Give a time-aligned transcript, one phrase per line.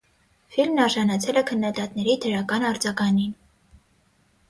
[0.55, 3.41] Ֆիլմն արժանացել է քննադատների դրական արձագանին։